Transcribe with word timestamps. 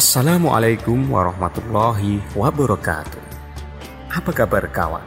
Assalamualaikum 0.00 1.12
warahmatullahi 1.12 2.24
wabarakatuh. 2.32 3.20
Apa 4.08 4.32
kabar 4.32 4.64
kawan? 4.72 5.04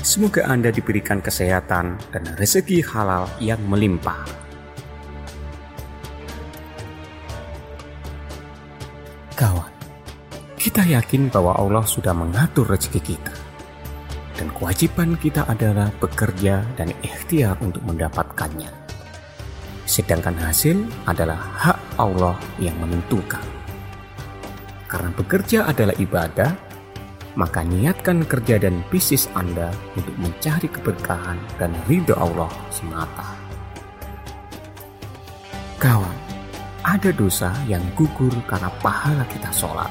Semoga 0.00 0.48
Anda 0.48 0.72
diberikan 0.72 1.20
kesehatan 1.20 2.00
dan 2.08 2.24
rezeki 2.40 2.80
halal 2.80 3.28
yang 3.36 3.60
melimpah. 3.68 4.16
Kawan, 9.36 9.68
kita 10.56 10.88
yakin 10.88 11.28
bahwa 11.28 11.60
Allah 11.60 11.84
sudah 11.84 12.16
mengatur 12.16 12.64
rezeki 12.64 13.12
kita. 13.12 13.36
Dan 14.40 14.48
kewajiban 14.56 15.20
kita 15.20 15.44
adalah 15.52 15.92
bekerja 16.00 16.64
dan 16.80 16.88
ikhtiar 17.04 17.60
untuk 17.60 17.84
mendapatkannya. 17.84 18.72
Sedangkan 19.84 20.40
hasil 20.40 20.80
adalah 21.04 21.36
hak 21.36 22.00
Allah 22.00 22.40
yang 22.56 22.80
menentukan. 22.80 23.59
Karena 24.90 25.14
bekerja 25.14 25.70
adalah 25.70 25.94
ibadah, 26.02 26.50
maka 27.38 27.62
niatkan 27.62 28.26
kerja 28.26 28.58
dan 28.58 28.82
bisnis 28.90 29.30
Anda 29.38 29.70
untuk 29.94 30.18
mencari 30.18 30.66
keberkahan 30.66 31.38
dan 31.62 31.70
ridho 31.86 32.18
Allah 32.18 32.50
semata. 32.74 33.38
Kawan, 35.78 36.18
ada 36.82 37.14
dosa 37.14 37.54
yang 37.70 37.86
gugur 37.94 38.34
karena 38.50 38.66
pahala 38.82 39.22
kita 39.30 39.54
sholat. 39.54 39.88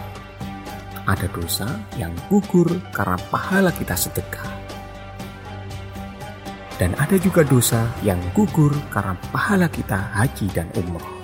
Ada 1.08 1.32
dosa 1.32 1.80
yang 1.96 2.12
gugur 2.28 2.68
karena 2.92 3.16
pahala 3.32 3.72
kita 3.72 3.96
sedekah. 3.96 4.52
Dan 6.76 6.92
ada 7.00 7.16
juga 7.18 7.48
dosa 7.48 7.88
yang 8.04 8.20
gugur 8.36 8.76
karena 8.92 9.16
pahala 9.32 9.72
kita 9.72 10.12
haji 10.12 10.48
dan 10.52 10.68
umroh. 10.76 11.18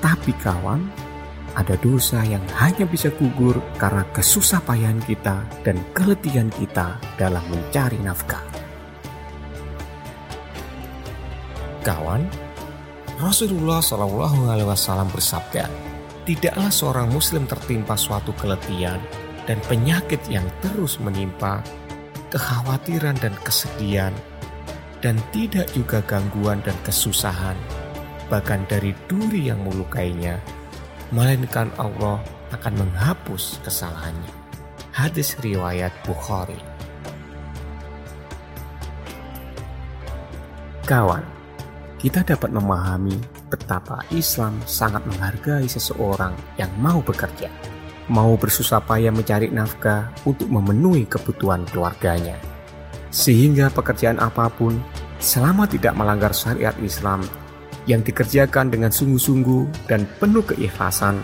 Tapi 0.00 0.32
kawan, 0.38 1.09
ada 1.60 1.76
dosa 1.84 2.24
yang 2.24 2.40
hanya 2.56 2.88
bisa 2.88 3.12
gugur 3.12 3.60
karena 3.76 4.00
kesusah 4.16 4.64
payahan 4.64 4.96
kita 5.04 5.44
dan 5.60 5.76
keletihan 5.92 6.48
kita 6.48 6.96
dalam 7.20 7.44
mencari 7.52 8.00
nafkah. 8.00 8.40
Kawan, 11.84 12.24
Rasulullah 13.20 13.84
Shallallahu 13.84 14.48
Alaihi 14.48 14.68
Wasallam 14.68 15.12
bersabda, 15.12 15.68
tidaklah 16.24 16.72
seorang 16.72 17.08
Muslim 17.12 17.44
tertimpa 17.44 17.96
suatu 17.96 18.32
keletihan 18.40 19.00
dan 19.44 19.60
penyakit 19.68 20.20
yang 20.32 20.44
terus 20.64 20.96
menimpa, 20.96 21.60
kekhawatiran 22.32 23.16
dan 23.20 23.36
kesedihan, 23.44 24.12
dan 25.04 25.16
tidak 25.32 25.68
juga 25.72 26.00
gangguan 26.04 26.60
dan 26.64 26.76
kesusahan, 26.84 27.56
bahkan 28.28 28.64
dari 28.68 28.92
duri 29.08 29.48
yang 29.48 29.60
melukainya, 29.64 30.40
melainkan 31.10 31.66
Allah 31.74 32.22
akan 32.54 32.86
menghapus 32.86 33.58
kesalahannya. 33.66 34.30
Hadis 34.94 35.34
riwayat 35.42 35.90
Bukhari. 36.06 36.58
Kawan, 40.86 41.22
kita 41.98 42.26
dapat 42.26 42.50
memahami 42.50 43.14
betapa 43.50 44.02
Islam 44.14 44.58
sangat 44.66 45.02
menghargai 45.06 45.66
seseorang 45.66 46.34
yang 46.58 46.70
mau 46.78 46.98
bekerja, 47.02 47.50
mau 48.10 48.34
bersusah 48.34 48.82
payah 48.82 49.14
mencari 49.14 49.50
nafkah 49.50 50.10
untuk 50.26 50.50
memenuhi 50.50 51.06
kebutuhan 51.06 51.62
keluarganya. 51.70 52.38
Sehingga 53.10 53.70
pekerjaan 53.70 54.18
apa 54.22 54.50
pun, 54.50 54.78
selama 55.18 55.66
tidak 55.66 55.94
melanggar 55.94 56.30
syariat 56.34 56.74
Islam, 56.82 57.22
yang 57.88 58.04
dikerjakan 58.04 58.68
dengan 58.68 58.92
sungguh-sungguh 58.92 59.88
dan 59.88 60.04
penuh 60.20 60.44
keikhlasan 60.44 61.20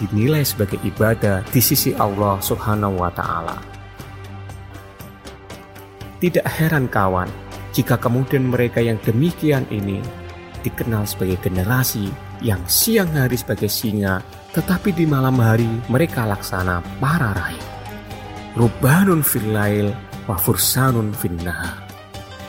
dinilai 0.00 0.46
sebagai 0.46 0.80
ibadah 0.80 1.44
di 1.52 1.60
sisi 1.60 1.92
Allah 1.96 2.40
Subhanahu 2.40 2.96
wa 2.96 3.12
taala. 3.12 3.60
Tidak 6.20 6.44
heran 6.44 6.88
kawan 6.88 7.28
jika 7.72 7.96
kemudian 7.96 8.48
mereka 8.48 8.80
yang 8.80 9.00
demikian 9.04 9.64
ini 9.72 10.00
dikenal 10.60 11.08
sebagai 11.08 11.40
generasi 11.40 12.12
yang 12.44 12.60
siang 12.68 13.08
hari 13.16 13.36
sebagai 13.36 13.68
singa 13.68 14.20
tetapi 14.52 14.92
di 14.92 15.06
malam 15.06 15.38
hari 15.38 15.68
mereka 15.88 16.26
laksana 16.26 16.82
para 16.98 17.32
rahib. 17.32 17.64
Rubanun 18.58 19.22
fil 19.22 19.54
wa 20.26 20.36
fursanun 20.36 21.14
fin 21.14 21.38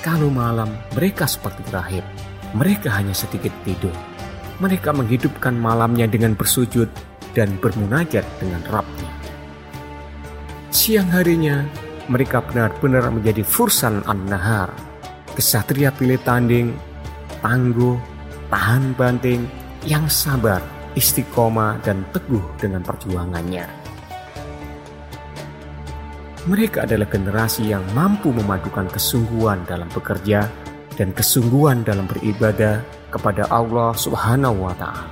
Kalau 0.01 0.33
malam 0.33 0.73
mereka 0.97 1.29
seperti 1.29 1.61
rahib, 1.69 2.01
mereka 2.51 2.91
hanya 2.91 3.15
sedikit 3.15 3.51
tidur. 3.63 3.95
Mereka 4.59 4.93
menghidupkan 4.93 5.55
malamnya 5.55 6.05
dengan 6.05 6.37
bersujud 6.37 6.87
dan 7.31 7.55
bermunajat 7.57 8.23
dengan 8.37 8.61
Rabbnya. 8.67 9.11
Siang 10.71 11.09
harinya, 11.11 11.65
mereka 12.11 12.43
benar-benar 12.43 13.07
menjadi 13.09 13.43
fursan 13.43 14.03
an-nahar, 14.07 14.71
kesatria 15.33 15.89
pilih 15.95 16.19
tanding, 16.27 16.75
tangguh, 17.39 17.97
tahan 18.51 18.93
banting, 18.95 19.47
yang 19.87 20.05
sabar, 20.11 20.61
istiqomah, 20.93 21.81
dan 21.81 22.05
teguh 22.13 22.43
dengan 22.61 22.85
perjuangannya. 22.85 23.65
Mereka 26.41 26.89
adalah 26.89 27.05
generasi 27.05 27.69
yang 27.69 27.85
mampu 27.93 28.33
memadukan 28.33 28.89
kesungguhan 28.89 29.61
dalam 29.69 29.85
bekerja 29.93 30.49
dan 30.99 31.15
kesungguhan 31.15 31.83
dalam 31.87 32.07
beribadah 32.07 32.83
kepada 33.11 33.47
Allah 33.51 33.91
Subhanahu 33.95 34.67
wa 34.67 34.75
taala. 34.75 35.11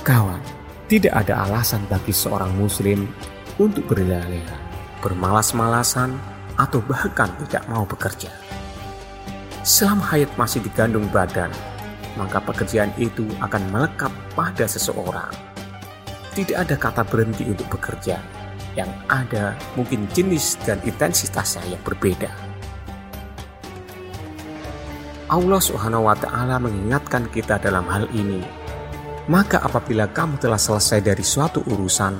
Kawan, 0.00 0.40
tidak 0.88 1.12
ada 1.12 1.46
alasan 1.46 1.84
bagi 1.86 2.10
seorang 2.10 2.50
muslim 2.56 3.06
untuk 3.60 3.84
berleha-leha, 3.86 4.56
bermalas-malasan 5.04 6.16
atau 6.56 6.80
bahkan 6.88 7.28
tidak 7.46 7.62
mau 7.68 7.84
bekerja. 7.84 8.32
Selama 9.60 10.02
hayat 10.08 10.32
masih 10.40 10.64
digandung 10.64 11.04
badan, 11.12 11.52
maka 12.16 12.40
pekerjaan 12.40 12.90
itu 12.96 13.28
akan 13.44 13.60
melekat 13.70 14.10
pada 14.32 14.64
seseorang. 14.64 15.30
Tidak 16.32 16.56
ada 16.56 16.74
kata 16.80 17.04
berhenti 17.04 17.44
untuk 17.44 17.68
bekerja, 17.68 18.16
yang 18.74 18.88
ada 19.12 19.52
mungkin 19.76 20.08
jenis 20.16 20.56
dan 20.64 20.80
intensitasnya 20.82 21.76
yang 21.76 21.82
berbeda. 21.84 22.49
Allah 25.30 25.62
Subhanahu 25.62 26.10
wa 26.10 26.16
taala 26.18 26.58
mengingatkan 26.58 27.30
kita 27.30 27.62
dalam 27.62 27.86
hal 27.86 28.10
ini. 28.10 28.42
Maka 29.30 29.62
apabila 29.62 30.10
kamu 30.10 30.42
telah 30.42 30.58
selesai 30.58 31.06
dari 31.06 31.22
suatu 31.22 31.62
urusan, 31.70 32.18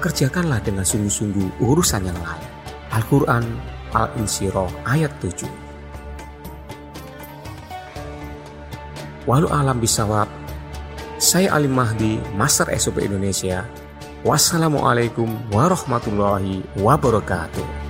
kerjakanlah 0.00 0.64
dengan 0.64 0.80
sungguh-sungguh 0.80 1.60
urusan 1.60 2.08
yang 2.08 2.16
lain. 2.24 2.48
Al-Qur'an 2.88 3.44
Al-Insyirah 3.92 4.88
ayat 4.88 5.12
7. 5.20 5.44
Walau 9.28 9.52
alam 9.52 9.76
bisawab, 9.76 10.24
saya 11.20 11.52
Alim 11.52 11.76
Mahdi, 11.76 12.16
Master 12.32 12.72
SOP 12.80 13.04
Indonesia. 13.04 13.68
Wassalamualaikum 14.24 15.28
warahmatullahi 15.52 16.64
wabarakatuh. 16.80 17.87